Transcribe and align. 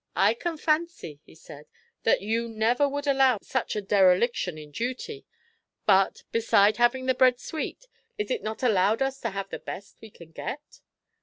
"I 0.15 0.33
can 0.33 0.57
fancy," 0.57 1.19
he 1.27 1.35
said, 1.35 1.67
"that 2.05 2.21
you 2.21 2.49
never 2.49 2.89
would 2.89 3.05
allow 3.05 3.37
such 3.43 3.75
a 3.75 3.83
dereliction 3.83 4.57
in 4.57 4.71
duty. 4.71 5.27
But, 5.85 6.23
beside 6.31 6.77
having 6.77 7.05
the 7.05 7.13
bread 7.13 7.39
sweet, 7.39 7.85
is 8.17 8.31
it 8.31 8.41
not 8.41 8.63
allowed 8.63 9.03
us 9.03 9.19
to 9.19 9.29
have 9.29 9.49
the 9.51 9.59
best 9.59 9.97
we 10.01 10.09
can 10.09 10.31
get?" 10.31 10.79